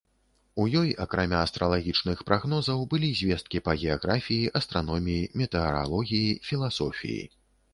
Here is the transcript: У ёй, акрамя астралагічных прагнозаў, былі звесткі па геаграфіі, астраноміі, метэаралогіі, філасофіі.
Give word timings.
У 0.61 0.63
ёй, 0.77 0.87
акрамя 1.03 1.41
астралагічных 1.47 2.23
прагнозаў, 2.31 2.79
былі 2.93 3.09
звесткі 3.19 3.61
па 3.67 3.75
геаграфіі, 3.83 4.51
астраноміі, 4.61 5.31
метэаралогіі, 5.43 6.33
філасофіі. 6.49 7.23